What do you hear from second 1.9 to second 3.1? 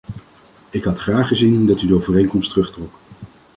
overeenkomst terugtrok.